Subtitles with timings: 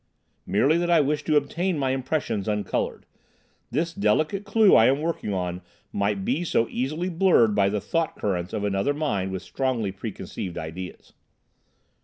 [0.47, 3.05] "Merely that I wish to obtain my impressions uncoloured.
[3.69, 5.61] This delicate clue I am working on
[5.93, 10.57] might be so easily blurred by the thought currents of another mind with strongly preconceived
[10.57, 11.13] ideas."